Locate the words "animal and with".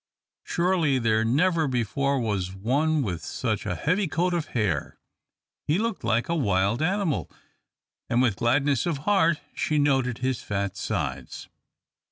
6.81-8.37